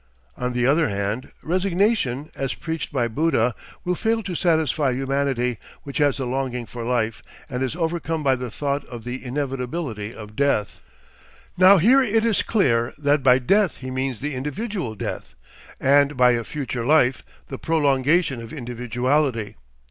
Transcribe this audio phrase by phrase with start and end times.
[0.35, 3.53] On the other hand, resignation as preached by Buddha
[3.85, 8.35] will fail to satisfy humanity, which has a longing for life, and is overcome by
[8.35, 10.79] the thought of the inevitability of death."
[11.55, 15.35] Now here it is clear that by death he means the individual death,
[15.79, 19.55] and by a future life the prolongation of individuality.